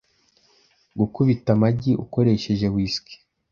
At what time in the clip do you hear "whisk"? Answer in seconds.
2.75-3.05